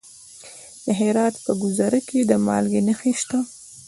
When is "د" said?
0.85-0.87, 2.29-2.31